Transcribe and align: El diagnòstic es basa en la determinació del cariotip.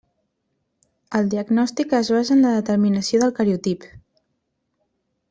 El 1.19 1.27
diagnòstic 1.33 1.93
es 1.97 2.09
basa 2.15 2.33
en 2.37 2.41
la 2.45 2.55
determinació 2.57 3.21
del 3.25 3.35
cariotip. 3.41 3.87